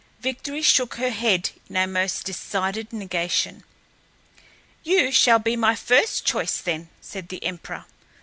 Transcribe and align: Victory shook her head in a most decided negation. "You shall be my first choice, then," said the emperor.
Victory 0.19 0.63
shook 0.63 0.95
her 0.95 1.11
head 1.11 1.51
in 1.69 1.75
a 1.75 1.85
most 1.85 2.25
decided 2.25 2.91
negation. 2.91 3.63
"You 4.83 5.11
shall 5.11 5.37
be 5.37 5.55
my 5.55 5.75
first 5.75 6.25
choice, 6.25 6.57
then," 6.57 6.89
said 7.01 7.29
the 7.29 7.43
emperor. 7.43 7.85